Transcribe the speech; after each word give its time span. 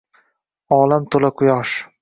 Olam 0.79 1.05
to’la 1.17 1.33
quyosh 1.43 1.81